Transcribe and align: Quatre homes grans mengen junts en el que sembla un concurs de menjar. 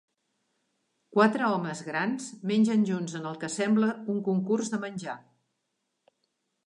Quatre 1.17 1.49
homes 1.55 1.83
grans 1.89 2.29
mengen 2.51 2.87
junts 2.91 3.13
en 3.21 3.29
el 3.33 3.37
que 3.45 3.53
sembla 3.57 3.93
un 4.15 4.25
concurs 4.31 4.73
de 4.75 4.81
menjar. 4.87 5.17